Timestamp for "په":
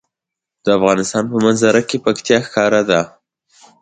1.31-1.37